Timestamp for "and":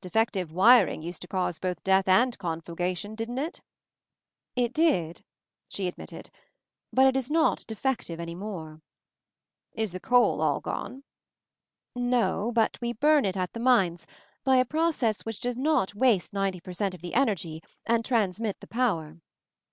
2.06-2.38, 17.84-18.04